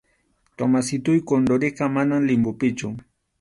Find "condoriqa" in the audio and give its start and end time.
1.29-1.85